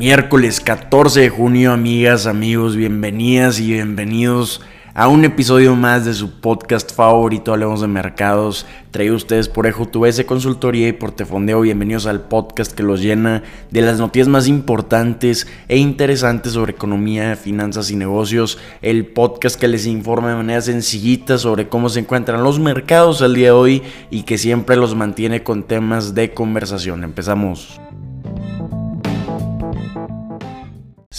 Miércoles 0.00 0.60
14 0.60 1.20
de 1.20 1.28
junio, 1.28 1.72
amigas, 1.72 2.26
amigos, 2.26 2.74
bienvenidas 2.74 3.60
y 3.60 3.74
bienvenidos 3.74 4.62
a 4.94 5.08
un 5.08 5.26
episodio 5.26 5.76
más 5.76 6.06
de 6.06 6.14
su 6.14 6.40
podcast 6.40 6.94
favorito, 6.94 7.52
Hablemos 7.52 7.82
de 7.82 7.86
Mercados, 7.86 8.64
traído 8.92 9.14
ustedes 9.14 9.50
por 9.50 9.66
Ejo 9.66 9.90
ese 10.06 10.24
Consultoría 10.24 10.88
y 10.88 10.94
por 10.94 11.12
Tefondeo. 11.12 11.60
Bienvenidos 11.60 12.06
al 12.06 12.22
podcast 12.22 12.72
que 12.72 12.82
los 12.82 13.02
llena 13.02 13.42
de 13.70 13.82
las 13.82 13.98
noticias 13.98 14.28
más 14.28 14.48
importantes 14.48 15.46
e 15.68 15.76
interesantes 15.76 16.52
sobre 16.52 16.72
economía, 16.72 17.36
finanzas 17.36 17.90
y 17.90 17.96
negocios. 17.96 18.56
El 18.80 19.04
podcast 19.04 19.60
que 19.60 19.68
les 19.68 19.84
informa 19.84 20.30
de 20.30 20.36
manera 20.36 20.62
sencillita 20.62 21.36
sobre 21.36 21.68
cómo 21.68 21.90
se 21.90 22.00
encuentran 22.00 22.42
los 22.42 22.58
mercados 22.58 23.20
al 23.20 23.34
día 23.34 23.48
de 23.48 23.52
hoy 23.52 23.82
y 24.10 24.22
que 24.22 24.38
siempre 24.38 24.76
los 24.76 24.94
mantiene 24.94 25.42
con 25.42 25.64
temas 25.64 26.14
de 26.14 26.32
conversación. 26.32 27.04
Empezamos. 27.04 27.78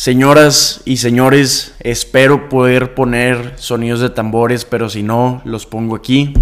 Señoras 0.02 0.82
y 0.84 0.98
señores, 0.98 1.76
espero 1.80 2.50
poder 2.50 2.96
poner 2.96 3.54
sonidos 3.58 4.00
de 4.00 4.10
tambores, 4.10 4.66
pero 4.66 4.90
si 4.90 5.04
no, 5.04 5.44
los 5.46 5.68
pongo 5.68 5.96
aquí. 5.96 6.34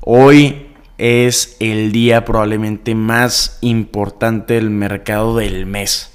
Hoy 0.00 0.66
es 0.98 1.56
el 1.60 1.92
día 1.92 2.24
probablemente 2.24 2.96
más 2.96 3.58
importante 3.60 4.54
del 4.54 4.70
mercado 4.70 5.36
del 5.36 5.66
mes. 5.66 6.10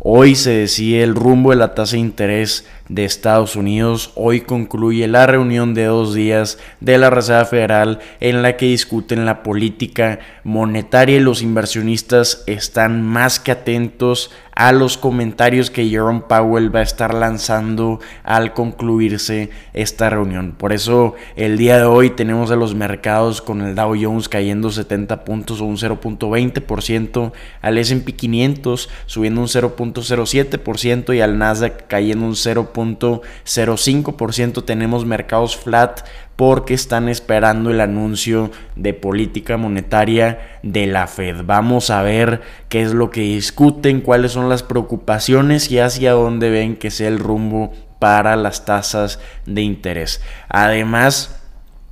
Hoy 0.00 0.34
se 0.34 0.50
decide 0.50 1.02
el 1.02 1.14
rumbo 1.14 1.48
de 1.48 1.56
la 1.56 1.74
tasa 1.74 1.96
de 1.96 2.00
interés 2.00 2.66
de 2.88 3.04
Estados 3.04 3.56
Unidos. 3.56 4.12
Hoy 4.14 4.40
concluye 4.40 5.06
la 5.08 5.26
reunión 5.26 5.74
de 5.74 5.84
dos 5.84 6.14
días 6.14 6.58
de 6.80 6.98
la 6.98 7.10
Reserva 7.10 7.44
Federal 7.44 7.98
en 8.20 8.42
la 8.42 8.56
que 8.56 8.66
discuten 8.66 9.26
la 9.26 9.42
política 9.42 10.20
monetaria 10.44 11.16
y 11.16 11.20
los 11.20 11.42
inversionistas 11.42 12.44
están 12.46 13.02
más 13.02 13.40
que 13.40 13.52
atentos 13.52 14.30
a 14.58 14.72
los 14.72 14.98
comentarios 14.98 15.70
que 15.70 15.88
Jerome 15.88 16.22
Powell 16.28 16.74
va 16.74 16.80
a 16.80 16.82
estar 16.82 17.14
lanzando 17.14 18.00
al 18.24 18.54
concluirse 18.54 19.50
esta 19.72 20.10
reunión. 20.10 20.56
Por 20.58 20.72
eso 20.72 21.14
el 21.36 21.56
día 21.58 21.76
de 21.76 21.84
hoy 21.84 22.10
tenemos 22.10 22.50
a 22.50 22.56
los 22.56 22.74
mercados 22.74 23.40
con 23.40 23.60
el 23.60 23.76
Dow 23.76 23.94
Jones 24.00 24.28
cayendo 24.28 24.70
70 24.70 25.24
puntos 25.24 25.60
o 25.60 25.64
un 25.64 25.76
0.20%, 25.76 27.32
al 27.62 27.78
S&P 27.78 28.12
500 28.14 28.88
subiendo 29.06 29.42
un 29.42 29.46
0.07% 29.46 31.14
y 31.14 31.20
al 31.20 31.38
Nasdaq 31.38 31.86
cayendo 31.86 32.26
un 32.26 32.34
0.05%. 32.78 34.64
Tenemos 34.64 35.04
mercados 35.04 35.56
flat 35.56 36.00
porque 36.36 36.74
están 36.74 37.08
esperando 37.08 37.70
el 37.70 37.80
anuncio 37.80 38.50
de 38.76 38.94
política 38.94 39.56
monetaria 39.56 40.58
de 40.62 40.86
la 40.86 41.06
Fed. 41.06 41.42
Vamos 41.44 41.90
a 41.90 42.02
ver 42.02 42.42
qué 42.68 42.82
es 42.82 42.92
lo 42.92 43.10
que 43.10 43.22
discuten, 43.22 44.00
cuáles 44.00 44.32
son 44.32 44.48
las 44.48 44.62
preocupaciones 44.62 45.70
y 45.70 45.80
hacia 45.80 46.12
dónde 46.12 46.50
ven 46.50 46.76
que 46.76 46.90
sea 46.90 47.08
el 47.08 47.18
rumbo 47.18 47.72
para 47.98 48.36
las 48.36 48.64
tasas 48.64 49.18
de 49.46 49.62
interés. 49.62 50.22
Además, 50.48 51.37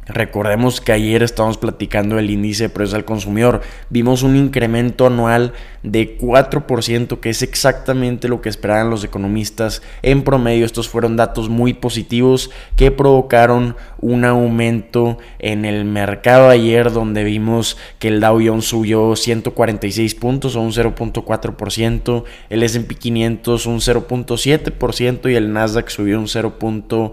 Recordemos 0.09 0.81
que 0.81 0.93
ayer 0.93 1.25
estábamos 1.25 1.59
platicando 1.59 2.15
del 2.15 2.31
índice 2.31 2.65
de 2.65 2.69
precios 2.69 2.95
al 2.95 3.05
consumidor. 3.05 3.63
Vimos 3.91 4.23
un 4.23 4.37
incremento 4.37 5.07
anual 5.07 5.53
de 5.83 6.17
4%, 6.17 7.19
que 7.19 7.31
es 7.31 7.43
exactamente 7.43 8.29
lo 8.29 8.41
que 8.41 8.49
esperaban 8.49 8.89
los 8.89 9.03
economistas. 9.03 9.83
En 10.03 10.23
promedio, 10.23 10.65
estos 10.65 10.89
fueron 10.89 11.17
datos 11.17 11.49
muy 11.49 11.75
positivos 11.75 12.51
que 12.77 12.93
provocaron 12.93 13.75
un 14.01 14.25
aumento 14.25 15.19
en 15.41 15.65
el 15.65 15.85
mercado 15.85 16.51
ayer, 16.51 16.93
donde 16.93 17.25
vimos 17.25 17.77
que 17.99 18.07
el 18.09 18.21
Dow 18.21 18.41
Jones 18.45 18.67
subió 18.67 19.17
146 19.17 20.15
puntos 20.15 20.55
o 20.55 20.61
un 20.61 20.71
0.4%, 20.71 22.25
el 22.49 22.63
SP 22.63 22.95
500 22.95 23.67
un 23.67 23.81
0.7% 23.81 25.33
y 25.33 25.35
el 25.35 25.53
Nasdaq 25.53 25.89
subió 25.89 26.21
un 26.21 26.27
0.8%. 26.27 27.13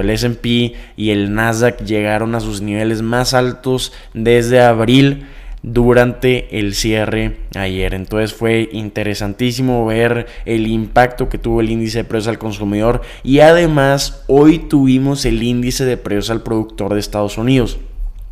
El 0.00 0.10
SP 0.10 0.74
y 0.96 1.10
el 1.10 1.34
Nasdaq 1.34 1.84
llegaron 1.84 2.34
a 2.34 2.40
sus 2.40 2.60
niveles 2.60 3.02
más 3.02 3.34
altos 3.34 3.92
desde 4.14 4.60
abril 4.60 5.26
durante 5.62 6.58
el 6.58 6.74
cierre 6.74 7.36
ayer. 7.54 7.94
Entonces 7.94 8.34
fue 8.34 8.68
interesantísimo 8.72 9.86
ver 9.86 10.26
el 10.44 10.66
impacto 10.66 11.28
que 11.28 11.38
tuvo 11.38 11.60
el 11.60 11.70
índice 11.70 11.98
de 11.98 12.04
precios 12.04 12.28
al 12.28 12.38
consumidor 12.38 13.02
y 13.22 13.40
además 13.40 14.24
hoy 14.26 14.58
tuvimos 14.58 15.24
el 15.24 15.42
índice 15.42 15.84
de 15.84 15.96
precios 15.96 16.30
al 16.30 16.42
productor 16.42 16.94
de 16.94 17.00
Estados 17.00 17.38
Unidos. 17.38 17.78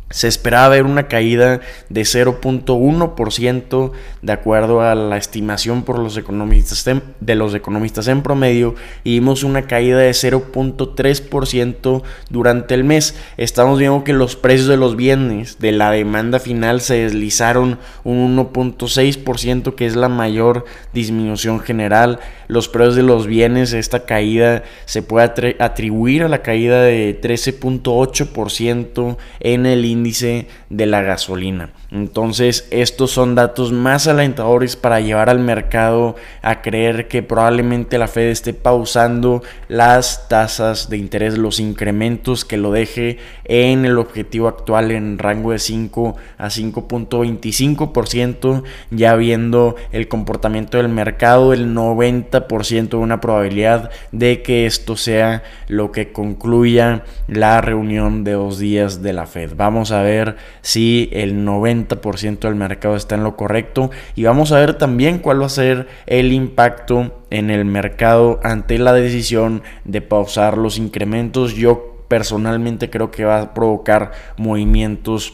Se 0.09 0.29
esperaba 0.29 0.69
ver 0.69 0.85
una 0.85 1.09
caída 1.09 1.59
de 1.89 2.01
0.1% 2.01 3.91
de 4.21 4.31
acuerdo 4.31 4.79
a 4.79 4.95
la 4.95 5.17
estimación 5.17 5.83
por 5.83 5.99
los 5.99 6.15
economistas 6.15 6.85
de 7.19 7.35
los 7.35 7.53
economistas 7.53 8.07
en 8.07 8.23
promedio 8.23 8.75
y 9.03 9.15
vimos 9.19 9.43
una 9.43 9.63
caída 9.63 9.97
de 9.97 10.11
0.3% 10.11 12.03
durante 12.29 12.73
el 12.73 12.85
mes. 12.85 13.15
Estamos 13.35 13.79
viendo 13.79 14.05
que 14.05 14.13
los 14.13 14.37
precios 14.37 14.69
de 14.69 14.77
los 14.77 14.95
bienes 14.95 15.59
de 15.59 15.73
la 15.73 15.91
demanda 15.91 16.39
final 16.39 16.79
se 16.79 16.99
deslizaron 17.03 17.77
un 18.05 18.37
1.6% 18.37 19.75
que 19.75 19.87
es 19.87 19.97
la 19.97 20.07
mayor 20.07 20.63
disminución 20.93 21.59
general. 21.59 22.21
Los 22.47 22.69
precios 22.69 22.95
de 22.95 23.03
los 23.03 23.27
bienes, 23.27 23.73
esta 23.73 24.05
caída 24.05 24.63
se 24.85 25.01
puede 25.01 25.57
atribuir 25.59 26.23
a 26.23 26.29
la 26.29 26.41
caída 26.41 26.81
de 26.81 27.19
13.8% 27.21 29.17
en 29.41 29.65
el 29.65 29.83
índice 29.83 29.96
índice 29.97 30.47
de 30.69 30.85
la 30.85 31.01
gasolina. 31.01 31.71
Entonces, 31.91 32.67
estos 32.71 33.11
son 33.11 33.35
datos 33.35 33.71
más 33.71 34.07
alentadores 34.07 34.75
para 34.75 34.99
llevar 34.99 35.29
al 35.29 35.39
mercado 35.39 36.15
a 36.41 36.61
creer 36.61 37.07
que 37.07 37.23
probablemente 37.23 37.97
la 37.97 38.07
Fed 38.07 38.29
esté 38.29 38.53
pausando 38.53 39.41
las 39.69 40.27
tasas 40.27 40.89
de 40.89 40.97
interés, 40.97 41.37
los 41.37 41.59
incrementos 41.59 42.43
que 42.43 42.57
lo 42.57 42.71
deje 42.71 43.19
en 43.45 43.85
el 43.85 43.97
objetivo 43.97 44.47
actual 44.47 44.91
en 44.91 45.17
rango 45.17 45.51
de 45.51 45.59
5 45.59 46.15
a 46.37 46.47
5.25%, 46.47 48.63
ya 48.91 49.15
viendo 49.15 49.75
el 49.91 50.07
comportamiento 50.07 50.77
del 50.77 50.89
mercado, 50.89 51.53
el 51.53 51.73
90% 51.73 52.89
de 52.89 52.97
una 52.97 53.21
probabilidad 53.21 53.91
de 54.11 54.41
que 54.41 54.65
esto 54.65 54.97
sea 54.97 55.43
lo 55.67 55.91
que 55.91 56.11
concluya 56.11 57.03
la 57.27 57.61
reunión 57.61 58.23
de 58.23 58.33
dos 58.33 58.59
días 58.59 59.01
de 59.01 59.13
la 59.13 59.25
Fed. 59.25 59.53
Vamos 59.55 59.86
a 59.91 60.01
ver 60.01 60.37
si 60.61 61.09
el 61.11 61.43
90 61.43 61.97
del 62.41 62.55
mercado 62.55 62.95
está 62.95 63.15
en 63.15 63.23
lo 63.23 63.35
correcto 63.35 63.91
y 64.15 64.23
vamos 64.23 64.51
a 64.51 64.59
ver 64.59 64.75
también 64.75 65.19
cuál 65.19 65.41
va 65.41 65.45
a 65.45 65.49
ser 65.49 65.87
el 66.05 66.31
impacto 66.33 67.23
en 67.29 67.49
el 67.49 67.65
mercado 67.65 68.39
ante 68.43 68.77
la 68.79 68.93
decisión 68.93 69.63
de 69.83 70.01
pausar 70.01 70.57
los 70.57 70.77
incrementos. 70.77 71.53
Yo 71.55 72.03
personalmente 72.07 72.89
creo 72.89 73.11
que 73.11 73.25
va 73.25 73.41
a 73.41 73.53
provocar 73.53 74.11
movimientos 74.37 75.33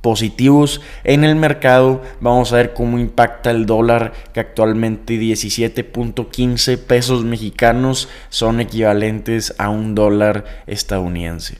positivos 0.00 0.80
en 1.04 1.24
el 1.24 1.36
mercado. 1.36 2.02
Vamos 2.20 2.52
a 2.52 2.56
ver 2.56 2.72
cómo 2.72 2.98
impacta 2.98 3.50
el 3.50 3.66
dólar, 3.66 4.12
que 4.32 4.40
actualmente 4.40 5.14
17.15 5.14 6.78
pesos 6.78 7.24
mexicanos 7.24 8.08
son 8.28 8.60
equivalentes 8.60 9.54
a 9.58 9.68
un 9.68 9.94
dólar 9.94 10.44
estadounidense. 10.66 11.58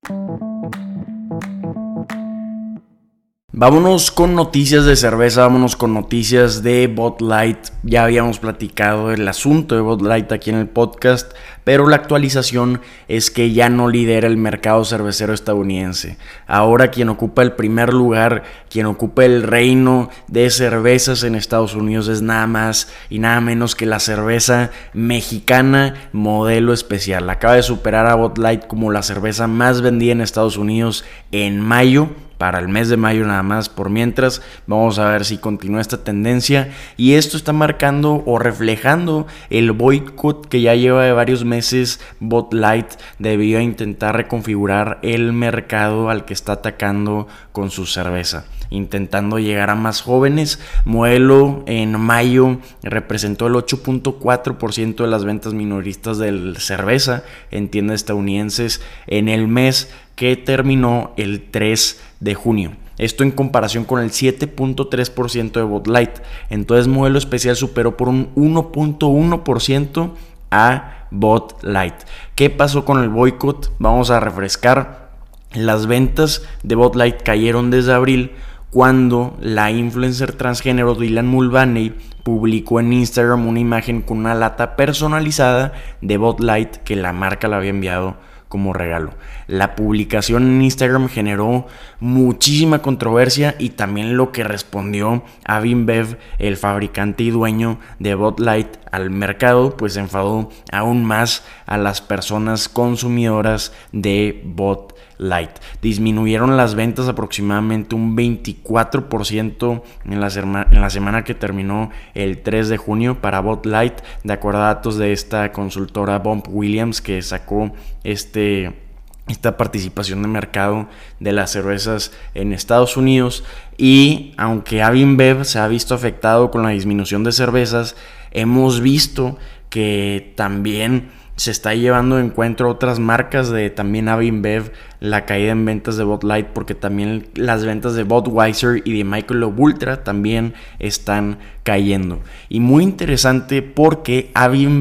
Vámonos 3.53 4.13
con 4.13 4.37
noticias 4.37 4.85
de 4.85 4.95
cerveza, 4.95 5.41
vámonos 5.41 5.75
con 5.75 5.93
noticias 5.93 6.63
de 6.63 6.87
Bot 6.87 7.21
Light. 7.21 7.59
Ya 7.83 8.05
habíamos 8.05 8.39
platicado 8.39 9.11
el 9.11 9.27
asunto 9.27 9.75
de 9.75 9.81
Bot 9.81 10.03
Light 10.03 10.31
aquí 10.31 10.51
en 10.51 10.57
el 10.57 10.69
podcast, 10.69 11.33
pero 11.65 11.89
la 11.89 11.97
actualización 11.97 12.81
es 13.09 13.33
que 13.33 13.51
ya 13.51 13.69
no 13.69 13.89
lidera 13.89 14.29
el 14.29 14.37
mercado 14.37 14.85
cervecero 14.85 15.35
estadounidense. 15.35 16.17
Ahora 16.47 16.93
quien 16.93 17.09
ocupa 17.09 17.43
el 17.43 17.55
primer 17.55 17.93
lugar, 17.93 18.45
quien 18.69 18.87
ocupa 18.87 19.25
el 19.25 19.43
reino 19.43 20.11
de 20.29 20.49
cervezas 20.51 21.25
en 21.25 21.35
Estados 21.35 21.75
Unidos 21.75 22.07
es 22.07 22.23
nada 22.23 22.47
más 22.47 22.87
y 23.09 23.19
nada 23.19 23.41
menos 23.41 23.75
que 23.75 23.85
la 23.85 23.99
cerveza 23.99 24.71
mexicana 24.95 25.95
modelo 26.13 26.73
especial. 26.73 27.29
Acaba 27.29 27.57
de 27.57 27.65
superar 27.65 28.07
a 28.07 28.15
Bot 28.15 28.39
Light 28.39 28.69
como 28.69 28.93
la 28.93 29.03
cerveza 29.03 29.49
más 29.49 29.81
vendida 29.81 30.13
en 30.13 30.21
Estados 30.21 30.57
Unidos 30.57 31.05
en 31.33 31.59
mayo 31.59 32.11
para 32.41 32.59
el 32.59 32.69
mes 32.69 32.89
de 32.89 32.97
mayo 32.97 33.27
nada 33.27 33.43
más. 33.43 33.69
Por 33.69 33.91
mientras, 33.91 34.41
vamos 34.67 34.99
a 34.99 35.11
ver 35.11 35.27
si 35.27 35.37
continúa 35.37 35.83
esta 35.83 36.03
tendencia. 36.03 36.71
Y 36.97 37.13
esto 37.13 37.37
está 37.37 37.53
marcando 37.53 38.23
o 38.25 38.39
reflejando 38.39 39.27
el 39.51 39.73
boicot 39.73 40.49
que 40.49 40.63
ya 40.63 40.75
lleva 40.75 41.05
de 41.05 41.13
varios 41.13 41.45
meses 41.45 42.01
Bot 42.19 42.55
Light 42.55 42.87
debido 43.19 43.59
a 43.59 43.63
intentar 43.63 44.17
reconfigurar 44.17 45.01
el 45.03 45.35
mercado 45.35 46.09
al 46.09 46.25
que 46.25 46.33
está 46.33 46.53
atacando 46.53 47.29
con 47.53 47.71
su 47.71 47.85
cerveza 47.85 48.47
intentando 48.71 49.41
llegar 49.41 49.69
a 49.69 49.75
más 49.75 50.01
jóvenes. 50.01 50.61
Modelo 50.85 51.65
en 51.67 51.99
mayo 52.01 52.61
representó 52.85 53.49
el 53.49 53.55
8.4% 53.55 54.95
de 54.95 55.07
las 55.09 55.25
ventas 55.25 55.55
minoristas 55.55 56.19
de 56.19 56.55
cerveza 56.57 57.25
en 57.51 57.69
tiendas 57.69 57.97
estadounidenses 57.97 58.81
en 59.09 59.29
el 59.29 59.49
mes 59.49 59.91
que 60.21 60.37
terminó 60.37 61.13
el 61.17 61.49
3 61.51 61.99
de 62.21 62.35
junio. 62.35 62.73
Esto 62.99 63.25
en 63.25 63.31
comparación 63.31 63.87
con 63.87 64.03
el 64.03 64.11
7.3% 64.11 65.53
de 65.53 65.63
Bud 65.63 65.87
Light. 65.87 66.11
Entonces 66.51 66.89
modelo 66.89 67.17
especial 67.17 67.57
superó 67.57 67.97
por 67.97 68.11
un 68.11 68.35
1.1% 68.35 70.11
a 70.51 71.07
Bud 71.11 71.53
Light. 71.63 71.95
¿Qué 72.35 72.51
pasó 72.51 72.85
con 72.85 73.03
el 73.03 73.09
boicot? 73.09 73.73
Vamos 73.79 74.11
a 74.11 74.21
refrescar. 74.21 75.09
Las 75.55 75.87
ventas 75.87 76.43
de 76.63 76.75
Bud 76.75 76.97
Light 76.97 77.23
cayeron 77.23 77.71
desde 77.71 77.95
abril 77.95 78.33
cuando 78.71 79.39
la 79.41 79.71
influencer 79.71 80.35
transgénero 80.35 80.97
Dylan 80.97 81.29
Mulvaney 81.29 81.95
publicó 82.25 82.79
en 82.79 82.93
Instagram 82.93 83.47
una 83.47 83.61
imagen 83.61 84.03
con 84.03 84.19
una 84.19 84.35
lata 84.35 84.77
personalizada 84.77 85.73
de 86.03 86.19
Bud 86.19 86.41
Light 86.41 86.77
que 86.85 86.95
la 86.95 87.15
marca 87.15 87.49
le 87.49 87.57
había 87.57 87.71
enviado 87.71 88.17
como 88.51 88.73
regalo. 88.73 89.13
La 89.47 89.77
publicación 89.77 90.43
en 90.43 90.63
Instagram 90.63 91.09
generó 91.09 91.69
muchísima 92.01 92.83
controversia 92.83 93.55
y 93.61 93.71
también 93.71 94.17
lo 94.17 94.33
que 94.33 94.43
respondió 94.43 95.23
Bev, 95.47 96.19
el 96.41 96.57
fabricante 96.57 97.23
y 97.23 97.31
dueño 97.31 97.79
de 98.01 98.17
Bud 98.17 98.41
Light, 98.41 98.67
al 98.91 99.11
mercado, 99.11 99.77
pues 99.77 99.97
enfadó 99.97 100.51
aún 100.73 101.05
más 101.05 101.45
a 101.65 101.79
las 101.79 102.01
personas 102.01 102.69
consumidoras 102.69 103.73
de 103.93 104.43
Bud 104.45 104.95
Light. 105.21 105.51
Disminuyeron 105.83 106.57
las 106.57 106.75
ventas 106.75 107.07
aproximadamente 107.07 107.95
un 107.95 108.17
24% 108.17 109.83
en 110.07 110.21
la, 110.21 110.91
semana 110.91 111.25
que 111.25 111.35
terminó 111.35 111.91
el 112.15 112.39
3 112.43 112.71
de 112.71 112.79
junio 112.79 113.21
para 113.21 113.41
Bot 113.41 113.67
Light, 113.67 114.01
de 114.25 114.33
acuerdo 114.33 114.63
a 114.63 114.67
datos 114.67 114.97
de 114.97 115.13
esta 115.13 115.53
consultora 115.53 116.19
Bump 116.19 116.47
Williams 116.49 117.01
que 117.01 117.21
sacó 117.23 117.73
este 118.03 118.91
esta 119.29 119.57
participación 119.57 120.23
de 120.23 120.29
mercado 120.29 120.89
de 121.21 121.31
las 121.31 121.53
cervezas 121.53 122.11
en 122.35 122.53
Estados 122.53 122.97
Unidos 122.97 123.45
y 123.79 124.33
aunque 124.37 124.83
Bev 125.17 125.45
se 125.45 125.61
ha 125.61 125.69
visto 125.69 125.95
afectado 125.95 126.51
con 126.51 126.65
la 126.65 126.71
disminución 126.71 127.23
de 127.23 127.31
cervezas, 127.31 127.95
hemos 128.33 128.81
visto 128.81 129.39
que 129.69 130.33
también 130.37 131.11
se 131.41 131.53
está 131.53 131.75
llevando 131.75 132.17
de 132.17 132.25
encuentro 132.25 132.69
otras 132.69 132.99
marcas 132.99 133.49
de 133.49 133.71
también 133.71 134.11
Bev, 134.43 134.73
la 135.01 135.25
caída 135.25 135.53
en 135.53 135.65
ventas 135.65 135.97
de 135.97 136.05
Bud 136.05 136.23
Light, 136.23 136.49
porque 136.49 136.75
también 136.75 137.29
las 137.35 137.65
ventas 137.65 137.95
de 137.95 138.03
Budweiser 138.03 138.83
y 138.85 138.99
de 138.99 139.05
Michael 139.05 139.45
Ultra 139.45 140.05
también 140.05 140.53
están 140.79 141.39
cayendo. 141.63 142.21
Y 142.51 142.61
muy 142.61 142.85
interesante 142.85 143.63
porque 143.63 144.31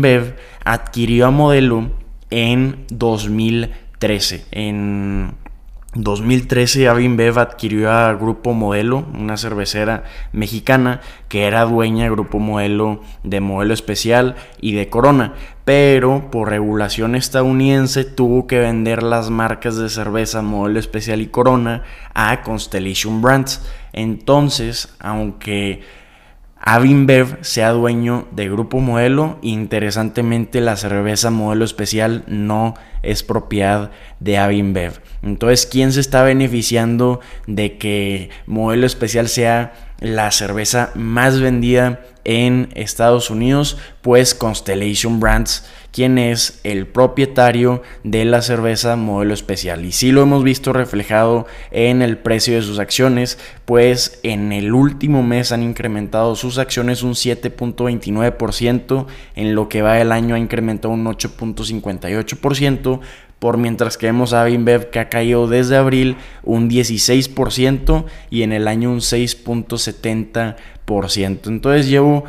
Bev 0.02 0.36
adquirió 0.66 1.28
a 1.28 1.32
Modelo 1.32 1.92
en 2.30 2.84
2013. 2.90 4.44
En 4.52 5.36
2013 6.04 6.90
Bev 7.16 7.40
adquirió 7.40 7.92
a 7.92 8.14
Grupo 8.14 8.54
Modelo, 8.54 9.06
una 9.14 9.38
cervecera 9.38 10.04
mexicana 10.32 11.02
que 11.28 11.46
era 11.46 11.66
dueña 11.66 12.06
de 12.06 12.12
Grupo 12.12 12.40
Modelo 12.40 13.02
de 13.24 13.42
Modelo 13.42 13.74
Especial 13.74 14.36
y 14.62 14.74
de 14.74 14.90
Corona, 14.90 15.34
pero 15.66 16.32
por 16.32 16.50
regulación 16.50 17.16
estadounidense 17.16 18.06
tuvo 18.06 18.48
que 18.48 18.60
vender 18.60 19.04
las 19.04 19.30
marcas 19.30 19.76
de 19.76 19.90
cerveza 19.90 20.42
Modelo 20.42 20.80
Especial 20.80 21.22
y 21.22 21.28
Corona 21.28 21.84
a 22.14 22.42
Constellation 22.44 23.22
Brands. 23.22 23.62
Entonces, 23.92 24.96
aunque 25.00 25.82
Avinbev 26.62 27.38
sea 27.42 27.72
dueño 27.72 28.28
de 28.32 28.50
Grupo 28.50 28.80
Modelo. 28.80 29.40
Interesantemente, 29.42 30.60
la 30.60 30.76
cerveza 30.76 31.32
Modelo 31.32 31.64
Especial 31.64 32.24
no 32.28 32.74
es 33.02 33.24
propiedad 33.24 33.92
de 34.20 34.38
Avinbev. 34.38 35.00
Entonces, 35.22 35.66
¿quién 35.66 35.92
se 35.92 36.00
está 36.00 36.24
beneficiando 36.24 37.20
de 37.48 37.78
que 37.78 38.30
Modelo 38.46 38.86
Especial 38.86 39.28
sea 39.28 39.74
la 40.00 40.32
cerveza 40.32 40.92
más 40.96 41.40
vendida 41.40 42.02
en 42.24 42.70
Estados 42.76 43.30
Unidos? 43.30 43.78
Pues 44.02 44.34
Constellation 44.34 45.20
Brands 45.20 45.64
quién 45.92 46.18
es 46.18 46.60
el 46.64 46.88
propietario 46.88 47.84
de 48.04 48.26
la 48.26 48.42
cerveza 48.42 48.96
modelo 48.96 49.34
especial. 49.34 49.86
Y 49.86 49.92
sí 49.92 50.12
lo 50.12 50.24
hemos 50.24 50.44
visto 50.44 50.74
reflejado 50.74 51.48
en 51.72 52.02
el 52.02 52.18
precio 52.18 52.56
de 52.56 52.62
sus 52.62 52.80
acciones, 52.80 53.38
pues 53.66 54.20
en 54.24 54.52
el 54.52 54.74
último 54.74 55.24
mes 55.24 55.52
han 55.52 55.64
incrementado 55.64 56.36
sus 56.36 56.58
acciones 56.58 57.04
un 57.04 57.14
7.29%, 57.14 59.08
en 59.36 59.56
lo 59.56 59.70
que 59.70 59.82
va 59.82 59.94
del 59.96 60.12
año 60.12 60.36
ha 60.36 60.40
incrementado 60.40 60.94
un 60.94 61.06
8.58%, 61.06 63.00
por 63.40 63.58
mientras 63.58 63.98
que 63.98 64.06
vemos 64.06 64.34
a 64.34 64.44
Vinbev 64.44 64.92
que 64.92 65.00
ha 65.00 65.10
caído 65.10 65.48
desde 65.48 65.78
abril 65.78 66.18
un 66.44 66.70
16% 66.70 68.06
y 68.30 68.44
en 68.44 68.52
el 68.52 68.68
año 68.68 68.92
un 68.92 69.00
6.70%. 69.00 71.48
Entonces 71.48 71.88
llevo 71.88 72.26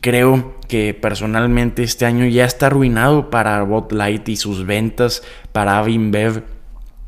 Creo 0.00 0.54
que 0.68 0.94
personalmente 0.94 1.82
este 1.82 2.06
año 2.06 2.24
ya 2.26 2.44
está 2.44 2.66
arruinado 2.66 3.28
para 3.28 3.62
Bot 3.64 3.92
Light 3.92 4.28
y 4.28 4.36
sus 4.36 4.64
ventas 4.64 5.22
para 5.52 5.78
Avinbev 5.78 6.44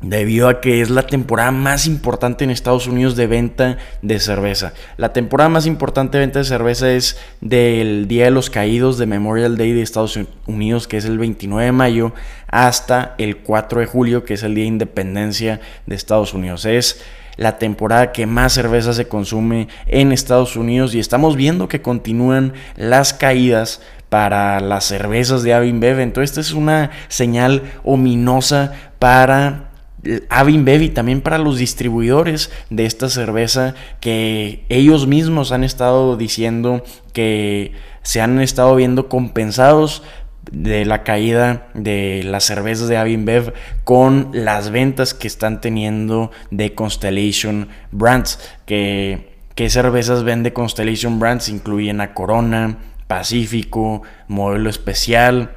debido 0.03 0.49
a 0.49 0.61
que 0.61 0.81
es 0.81 0.89
la 0.89 1.07
temporada 1.07 1.51
más 1.51 1.87
importante 1.87 2.43
en 2.43 2.51
Estados 2.51 2.87
Unidos 2.87 3.15
de 3.15 3.25
venta 3.25 3.77
de 4.01 4.19
cerveza. 4.19 4.73
La 4.97 5.13
temporada 5.13 5.49
más 5.49 5.65
importante 5.65 6.17
de 6.17 6.25
venta 6.25 6.39
de 6.39 6.45
cerveza 6.45 6.91
es 6.91 7.17
del 7.41 8.07
Día 8.07 8.25
de 8.25 8.31
los 8.31 8.49
Caídos 8.49 8.97
de 8.97 9.05
Memorial 9.05 9.57
Day 9.57 9.71
de 9.71 9.81
Estados 9.81 10.19
Unidos, 10.45 10.87
que 10.87 10.97
es 10.97 11.05
el 11.05 11.17
29 11.17 11.65
de 11.65 11.71
mayo, 11.71 12.13
hasta 12.47 13.15
el 13.17 13.37
4 13.37 13.79
de 13.79 13.85
julio, 13.85 14.25
que 14.25 14.35
es 14.35 14.43
el 14.43 14.55
Día 14.55 14.65
de 14.65 14.69
Independencia 14.69 15.61
de 15.87 15.95
Estados 15.95 16.33
Unidos. 16.33 16.65
Es 16.65 17.01
la 17.37 17.57
temporada 17.57 18.11
que 18.11 18.25
más 18.25 18.53
cerveza 18.53 18.93
se 18.93 19.07
consume 19.07 19.69
en 19.87 20.11
Estados 20.11 20.55
Unidos 20.55 20.93
y 20.93 20.99
estamos 20.99 21.35
viendo 21.35 21.67
que 21.67 21.81
continúan 21.81 22.53
las 22.75 23.13
caídas 23.13 23.81
para 24.09 24.59
las 24.59 24.83
cervezas 24.83 25.41
de 25.41 25.53
Avinbev. 25.53 25.99
Entonces, 25.99 26.31
esta 26.31 26.41
es 26.41 26.51
una 26.51 26.91
señal 27.07 27.63
ominosa 27.83 28.73
para 28.99 29.72
Avinbev 30.29 30.81
y 30.81 30.89
también 30.89 31.21
para 31.21 31.37
los 31.37 31.57
distribuidores 31.57 32.51
de 32.69 32.85
esta 32.85 33.09
cerveza 33.09 33.75
que 34.01 34.65
ellos 34.69 35.07
mismos 35.07 35.51
han 35.51 35.63
estado 35.63 36.17
diciendo 36.17 36.83
que 37.13 37.73
se 38.01 38.21
han 38.21 38.39
estado 38.41 38.75
viendo 38.75 39.07
compensados 39.07 40.03
de 40.51 40.85
la 40.85 41.03
caída 41.03 41.67
de 41.73 42.21
las 42.25 42.43
cervezas 42.43 42.89
de 42.89 42.97
Avinbev 42.97 43.53
con 43.83 44.29
las 44.33 44.71
ventas 44.71 45.13
que 45.13 45.27
están 45.27 45.61
teniendo 45.61 46.31
de 46.51 46.75
Constellation 46.75 47.69
Brands. 47.91 48.39
Que, 48.65 49.33
¿Qué 49.55 49.69
cervezas 49.69 50.23
vende 50.23 50.51
Constellation 50.51 51.19
Brands? 51.19 51.47
Incluyen 51.47 52.01
a 52.01 52.13
Corona, 52.13 52.77
Pacífico, 53.07 54.01
Modelo 54.27 54.69
Especial, 54.69 55.51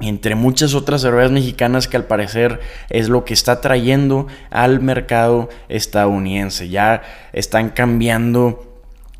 entre 0.00 0.34
muchas 0.34 0.74
otras 0.74 1.02
cervezas 1.02 1.30
mexicanas 1.30 1.88
que 1.88 1.96
al 1.96 2.04
parecer 2.04 2.60
es 2.90 3.08
lo 3.08 3.24
que 3.24 3.34
está 3.34 3.60
trayendo 3.60 4.26
al 4.50 4.80
mercado 4.80 5.48
estadounidense. 5.68 6.68
Ya 6.68 7.02
están 7.32 7.70
cambiando 7.70 8.73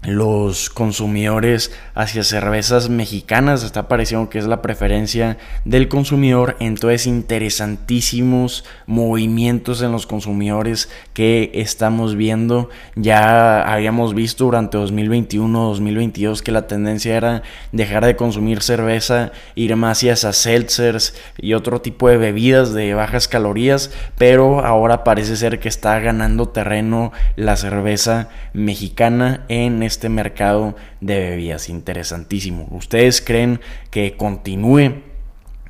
los 0.04 0.70
consumidores 0.70 1.72
hacia 1.94 2.22
cervezas 2.22 2.88
mexicanas. 2.88 3.62
Está 3.62 3.88
pareciendo 3.88 4.28
que 4.28 4.38
es 4.38 4.46
la 4.46 4.62
preferencia 4.62 5.38
del 5.64 5.88
consumidor. 5.88 6.56
Entonces, 6.60 7.06
interesantísimos 7.06 8.64
movimientos 8.86 9.82
en 9.82 9.92
los 9.92 10.06
consumidores 10.06 10.88
que 11.12 11.50
estamos 11.54 12.16
viendo. 12.16 12.68
Ya 12.96 13.62
habíamos 13.62 14.14
visto 14.14 14.44
durante 14.44 14.78
2021-2022 14.78 16.40
que 16.40 16.52
la 16.52 16.66
tendencia 16.66 17.16
era 17.16 17.42
dejar 17.72 18.04
de 18.04 18.16
consumir 18.16 18.62
cerveza, 18.62 19.32
ir 19.54 19.74
más 19.76 19.94
hacia 19.94 20.16
seltzers 20.32 21.14
y 21.38 21.54
otro 21.54 21.80
tipo 21.80 22.08
de 22.08 22.16
bebidas 22.16 22.74
de 22.74 22.94
bajas 22.94 23.28
calorías. 23.28 23.90
Pero 24.18 24.64
ahora 24.64 25.04
parece 25.04 25.36
ser 25.36 25.60
que 25.60 25.68
está 25.68 25.98
ganando 26.00 26.48
terreno 26.48 27.12
la 27.36 27.56
cerveza 27.56 28.28
mexicana 28.52 29.44
en 29.48 29.82
este 29.82 29.93
este 29.94 30.08
mercado 30.08 30.74
de 31.00 31.18
bebidas. 31.20 31.68
Interesantísimo. 31.68 32.66
¿Ustedes 32.72 33.20
creen 33.20 33.60
que 33.90 34.16
continúe 34.16 35.02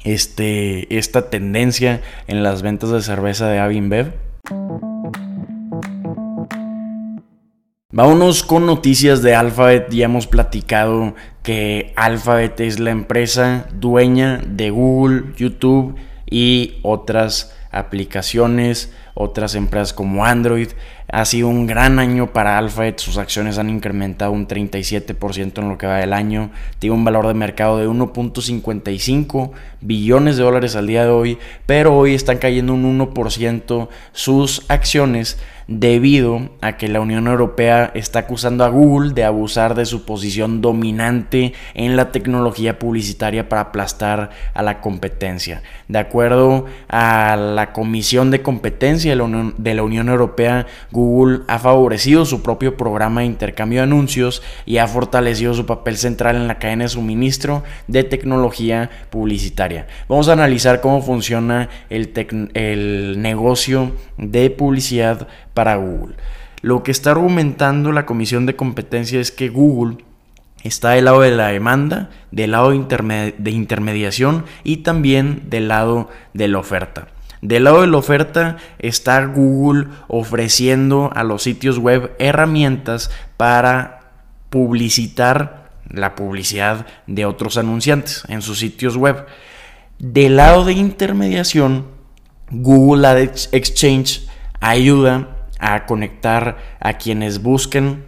este, 0.02 0.96
esta 0.96 1.28
tendencia 1.28 2.00
en 2.26 2.42
las 2.42 2.62
ventas 2.62 2.90
de 2.90 3.02
cerveza 3.02 3.48
de 3.48 3.58
Avinbev? 3.58 4.14
Vámonos 7.92 8.42
con 8.42 8.66
noticias 8.66 9.22
de 9.22 9.34
Alphabet. 9.34 9.90
Ya 9.90 10.06
hemos 10.06 10.26
platicado 10.26 11.14
que 11.42 11.92
Alphabet 11.94 12.58
es 12.60 12.80
la 12.80 12.90
empresa 12.90 13.68
dueña 13.74 14.40
de 14.44 14.70
Google, 14.70 15.34
YouTube 15.36 15.96
y 16.28 16.80
otras 16.82 17.54
aplicaciones 17.74 18.92
otras 19.14 19.54
empresas 19.54 19.92
como 19.92 20.24
Android. 20.24 20.68
Ha 21.10 21.24
sido 21.24 21.48
un 21.48 21.66
gran 21.66 21.98
año 21.98 22.32
para 22.32 22.58
Alphabet, 22.58 22.98
sus 22.98 23.18
acciones 23.18 23.58
han 23.58 23.70
incrementado 23.70 24.32
un 24.32 24.48
37% 24.48 25.58
en 25.58 25.68
lo 25.68 25.78
que 25.78 25.86
va 25.86 25.98
del 25.98 26.12
año, 26.12 26.50
tiene 26.78 26.96
un 26.96 27.04
valor 27.04 27.26
de 27.28 27.34
mercado 27.34 27.78
de 27.78 27.86
1.55 27.88 29.50
billones 29.80 30.36
de 30.36 30.42
dólares 30.42 30.76
al 30.76 30.86
día 30.86 31.04
de 31.04 31.10
hoy, 31.10 31.38
pero 31.66 31.96
hoy 31.96 32.14
están 32.14 32.38
cayendo 32.38 32.74
un 32.74 32.98
1% 32.98 33.88
sus 34.12 34.64
acciones 34.68 35.38
debido 35.66 36.50
a 36.60 36.76
que 36.76 36.88
la 36.88 37.00
Unión 37.00 37.26
Europea 37.26 37.90
está 37.94 38.20
acusando 38.20 38.64
a 38.64 38.68
Google 38.68 39.14
de 39.14 39.24
abusar 39.24 39.74
de 39.74 39.86
su 39.86 40.04
posición 40.04 40.60
dominante 40.60 41.54
en 41.74 41.96
la 41.96 42.12
tecnología 42.12 42.78
publicitaria 42.78 43.48
para 43.48 43.62
aplastar 43.62 44.30
a 44.52 44.62
la 44.62 44.80
competencia. 44.80 45.62
De 45.88 45.98
acuerdo 45.98 46.66
a 46.88 47.36
la 47.36 47.63
Comisión 47.72 48.30
de 48.30 48.42
Competencia 48.42 49.10
de 49.10 49.16
la 49.16 49.24
Unión, 49.24 49.54
la 49.58 50.12
Europea, 50.12 50.66
Google 50.90 51.40
ha 51.48 51.58
favorecido 51.58 52.24
su 52.24 52.42
propio 52.42 52.76
programa 52.76 53.20
de 53.20 53.26
intercambio 53.26 53.80
de 53.80 53.84
anuncios 53.84 54.42
y 54.66 54.78
ha 54.78 54.86
fortalecido 54.86 55.54
su 55.54 55.66
papel 55.66 55.96
central 55.96 56.36
en 56.36 56.48
la 56.48 56.58
cadena 56.58 56.84
de 56.84 56.88
suministro 56.88 57.62
de 57.86 58.04
tecnología 58.04 58.90
publicitaria. 59.10 59.86
Vamos 60.08 60.28
a 60.28 60.34
analizar 60.34 60.80
cómo 60.80 61.02
funciona 61.02 61.68
el 61.88 63.22
negocio 63.22 63.92
de 64.18 64.50
publicidad 64.50 65.28
para 65.54 65.76
Google. 65.76 66.16
Lo 66.62 66.82
que 66.82 66.90
está 66.90 67.10
argumentando 67.10 67.92
la 67.92 68.06
Comisión 68.06 68.46
de 68.46 68.56
Competencia 68.56 69.20
es 69.20 69.30
que 69.30 69.48
Google 69.48 69.98
está 70.62 70.92
del 70.92 71.04
lado 71.04 71.20
de 71.20 71.30
la 71.30 71.48
demanda, 71.48 72.08
del 72.30 72.52
lado 72.52 72.70
de 72.70 73.50
intermediación 73.50 74.46
y 74.64 74.78
también 74.78 75.42
del 75.50 75.68
lado 75.68 76.08
de 76.32 76.48
la 76.48 76.58
oferta. 76.58 77.08
Del 77.44 77.64
lado 77.64 77.82
de 77.82 77.88
la 77.88 77.98
oferta 77.98 78.56
está 78.78 79.22
Google 79.26 79.88
ofreciendo 80.08 81.10
a 81.14 81.24
los 81.24 81.42
sitios 81.42 81.78
web 81.78 82.16
herramientas 82.18 83.10
para 83.36 84.00
publicitar 84.48 85.68
la 85.86 86.14
publicidad 86.14 86.86
de 87.06 87.26
otros 87.26 87.58
anunciantes 87.58 88.22
en 88.28 88.40
sus 88.40 88.60
sitios 88.60 88.96
web. 88.96 89.26
Del 89.98 90.36
lado 90.36 90.64
de 90.64 90.72
intermediación, 90.72 91.84
Google 92.50 93.06
Ads 93.06 93.50
Exchange 93.52 94.26
ayuda 94.60 95.28
a 95.58 95.84
conectar 95.84 96.56
a 96.80 96.94
quienes 96.94 97.42
busquen 97.42 98.06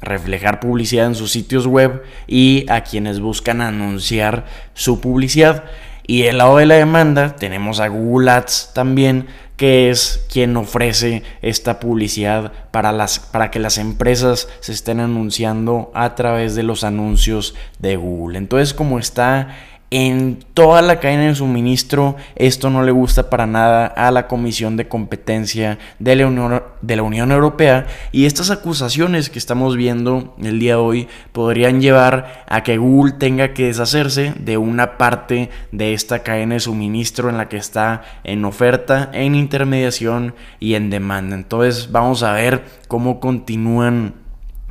reflejar 0.00 0.60
publicidad 0.60 1.06
en 1.06 1.16
sus 1.16 1.32
sitios 1.32 1.66
web 1.66 2.04
y 2.28 2.64
a 2.68 2.84
quienes 2.84 3.18
buscan 3.18 3.60
anunciar 3.60 4.46
su 4.74 5.00
publicidad. 5.00 5.64
Y 6.06 6.22
del 6.22 6.38
lado 6.38 6.56
de 6.56 6.66
la 6.66 6.74
demanda 6.74 7.36
tenemos 7.36 7.80
a 7.80 7.88
Google 7.88 8.30
Ads 8.30 8.70
también, 8.74 9.26
que 9.56 9.90
es 9.90 10.26
quien 10.30 10.56
ofrece 10.56 11.22
esta 11.40 11.78
publicidad 11.78 12.52
para, 12.70 12.90
las, 12.90 13.20
para 13.20 13.50
que 13.50 13.60
las 13.60 13.78
empresas 13.78 14.48
se 14.60 14.72
estén 14.72 15.00
anunciando 15.00 15.92
a 15.94 16.14
través 16.14 16.54
de 16.54 16.64
los 16.64 16.84
anuncios 16.84 17.54
de 17.78 17.96
Google. 17.96 18.38
Entonces, 18.38 18.74
como 18.74 18.98
está 18.98 19.56
en 19.92 20.38
toda 20.54 20.80
la 20.80 21.00
cadena 21.00 21.24
de 21.24 21.34
suministro. 21.34 22.16
Esto 22.34 22.70
no 22.70 22.82
le 22.82 22.92
gusta 22.92 23.28
para 23.28 23.46
nada 23.46 23.86
a 23.86 24.10
la 24.10 24.26
Comisión 24.26 24.78
de 24.78 24.88
Competencia 24.88 25.78
de 25.98 26.16
la, 26.16 26.26
Unión, 26.26 27.30
Europea 27.30 27.86
y 28.10 28.24
estas 28.24 28.50
acusaciones 28.50 29.28
que 29.28 29.38
estamos 29.38 29.76
viendo 29.76 30.34
el 30.42 30.58
día 30.58 30.76
de 30.76 30.80
hoy 30.80 31.08
podrían 31.32 31.82
llevar 31.82 32.44
a 32.48 32.62
que 32.62 32.78
Google 32.78 33.12
tenga 33.12 33.52
que 33.52 33.66
deshacerse 33.66 34.32
de 34.38 34.56
una 34.56 34.96
parte 34.96 35.50
de 35.72 35.92
esta 35.92 36.20
cadena 36.20 36.54
de 36.54 36.60
suministro 36.60 37.28
en 37.28 37.36
la 37.36 37.50
que 37.50 37.58
está 37.58 38.02
en 38.24 38.46
oferta, 38.46 39.10
en 39.12 39.34
intermediación 39.34 40.34
y 40.58 40.74
en 40.74 40.88
demanda. 40.88 41.36
Entonces 41.36 41.92
vamos 41.92 42.22
a 42.22 42.32
ver 42.32 42.64
cómo 42.88 43.20
continúan 43.20 44.21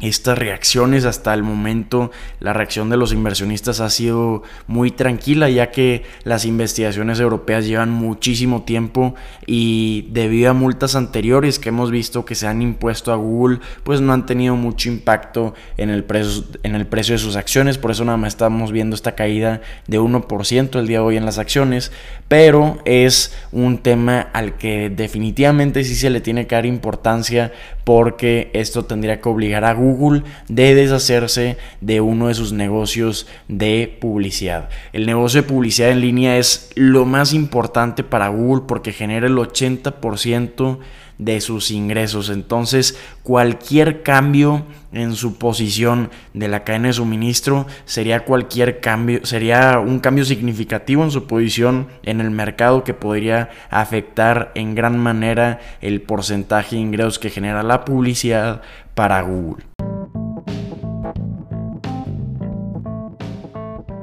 estas 0.01 0.38
reacciones 0.38 1.05
hasta 1.05 1.34
el 1.34 1.43
momento 1.43 2.12
la 2.39 2.53
reacción 2.53 2.89
de 2.89 2.98
los 2.98 3.13
inversionistas 3.13 3.79
ha 3.79 3.89
sido 3.89 4.43
muy 4.67 4.91
tranquila 4.91 5.50
ya 5.50 5.72
que 5.72 6.03
las 6.24 6.46
investigaciones 6.46 7.20
europeas 7.20 7.65
llevan 7.65 7.91
muchísimo 7.91 8.63
tiempo 8.63 9.15
y 9.46 10.08
debido 10.12 10.51
a 10.51 10.53
multas 10.53 10.96
anteriores 10.96 11.60
que 11.60 11.70
hemos 11.70 11.91
visto 11.91 12.25
que 12.25 12.36
se 12.36 12.48
han 12.48 12.62
impuesto 12.62 13.12
a 13.12 13.15
Google 13.15 13.60
pues 13.84 14.01
no 14.01 14.13
han 14.13 14.25
tenido 14.25 14.55
mucho 14.55 14.89
impacto 14.89 15.53
en 15.77 15.89
el 15.89 16.03
precio, 16.03 16.43
en 16.63 16.75
el 16.75 16.86
precio 16.88 17.13
de 17.13 17.20
sus 17.20 17.36
acciones. 17.36 17.77
Por 17.77 17.91
eso 17.91 18.05
nada 18.05 18.17
más 18.17 18.34
estamos 18.34 18.72
viendo 18.72 18.96
esta 18.96 19.15
caída 19.15 19.62
de 19.88 20.00
1% 20.00 20.79
el 20.79 20.88
día 20.88 21.00
de 21.00 21.03
hoy 21.03 21.17
en 21.17 21.25
las 21.25 21.38
acciones. 21.38 21.91
Pero 22.27 22.79
es 22.86 23.36
un 23.51 23.79
tema 23.79 24.22
al 24.34 24.58
que 24.58 24.89
definitivamente 24.89 25.84
sí 25.84 25.96
se 25.96 26.10
le 26.10 26.22
tiene 26.22 26.48
que 26.48 26.55
dar 26.55 26.65
importancia 26.65 27.51
porque 27.84 28.51
esto 28.53 28.86
tendría 28.86 29.20
que 29.20 29.29
obligar 29.29 29.65
a 29.65 29.74
Google 29.74 29.90
Google 29.95 30.24
de 30.48 30.75
deshacerse 30.75 31.57
de 31.81 32.01
uno 32.01 32.27
de 32.27 32.33
sus 32.33 32.53
negocios 32.53 33.27
de 33.48 33.98
publicidad. 34.00 34.69
El 34.93 35.05
negocio 35.05 35.41
de 35.41 35.48
publicidad 35.48 35.91
en 35.91 36.01
línea 36.01 36.38
es 36.38 36.71
lo 36.75 37.05
más 37.05 37.33
importante 37.33 38.03
para 38.03 38.29
Google 38.29 38.63
porque 38.67 38.93
genera 38.93 39.27
el 39.27 39.36
80% 39.36 40.79
de 41.21 41.39
sus 41.39 41.69
ingresos. 41.69 42.29
Entonces, 42.29 42.98
cualquier 43.21 44.01
cambio 44.01 44.65
en 44.91 45.13
su 45.13 45.38
posición 45.38 46.10
de 46.33 46.48
la 46.48 46.63
cadena 46.63 46.88
de 46.88 46.93
suministro 46.93 47.67
sería 47.86 48.25
cualquier 48.25 48.79
cambio, 48.79 49.24
sería 49.24 49.79
un 49.79 50.00
cambio 50.00 50.25
significativo 50.25 51.03
en 51.03 51.12
su 51.12 51.27
posición 51.27 51.88
en 52.01 52.21
el 52.21 52.31
mercado 52.31 52.83
que 52.83 52.95
podría 52.95 53.51
afectar 53.69 54.51
en 54.55 54.74
gran 54.74 54.98
manera 54.98 55.60
el 55.79 56.01
porcentaje 56.01 56.75
de 56.75 56.81
ingresos 56.81 57.19
que 57.19 57.29
genera 57.29 57.62
la 57.62 57.86
publicidad 57.86 58.63
para 58.95 59.21
Google. 59.21 59.63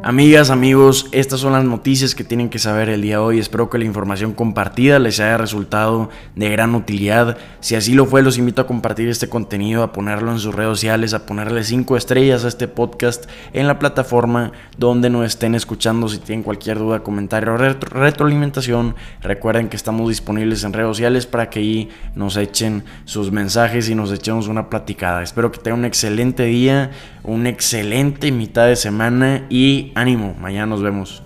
Amigas, 0.00 0.50
amigos, 0.50 1.07
estas 1.11 1.40
son 1.40 1.55
las 1.55 1.64
noticias 1.64 2.14
que 2.14 2.23
tienen 2.23 2.50
que 2.50 2.61
saber 2.61 2.88
el 2.88 3.02
día 3.02 3.17
de 3.17 3.23
hoy. 3.23 3.38
Espero 3.40 3.69
que 3.69 3.78
la 3.78 3.85
información 3.85 4.33
compartida 4.33 5.00
les 5.00 5.19
haya 5.19 5.37
resultado 5.37 6.09
de 6.37 6.49
gran 6.50 6.76
utilidad. 6.76 7.37
Si 7.59 7.75
así 7.75 7.95
lo 7.95 8.07
fue, 8.07 8.23
los 8.23 8.38
invito 8.38 8.62
a 8.62 8.67
compartir 8.69 9.09
este 9.09 9.28
contenido, 9.28 9.83
a 9.83 9.93
ponerlo 9.93 10.31
en 10.31 10.38
sus 10.38 10.55
redes 10.55 10.71
sociales, 10.71 11.14
a 11.14 11.26
ponerle 11.26 11.64
5 11.64 11.97
estrellas 11.97 12.45
a 12.45 12.49
este 12.49 12.69
podcast 12.69 13.28
en 13.52 13.67
la 13.67 13.81
plataforma 13.81 14.52
donde 14.78 15.11
nos 15.11 15.26
estén 15.26 15.57
escuchando. 15.57 16.09
Si 16.09 16.19
tienen 16.19 16.45
cualquier 16.45 16.78
duda, 16.78 17.00
comentario 17.00 17.55
o 17.55 17.57
retroalimentación, 17.57 18.95
recuerden 19.21 19.69
que 19.69 19.76
estamos 19.76 20.09
disponibles 20.09 20.62
en 20.62 20.75
redes 20.75 20.88
sociales 20.88 21.26
para 21.26 21.50
que 21.50 21.59
ahí 21.59 21.88
nos 22.14 22.37
echen 22.37 22.85
sus 23.05 23.33
mensajes 23.33 23.90
y 23.90 23.97
nos 23.97 24.12
echemos 24.12 24.47
una 24.47 24.71
platicada. 24.71 25.25
Espero 25.25 25.50
que 25.50 25.59
tengan 25.59 25.81
un 25.81 25.87
excelente 25.87 26.45
día, 26.45 26.93
una 27.25 27.49
excelente 27.49 28.31
mitad 28.31 28.69
de 28.69 28.76
semana 28.76 29.45
y 29.50 29.93
ánimo, 29.99 30.35
mañana 30.38 30.67
nos 30.67 30.83
vemos. 30.83 31.23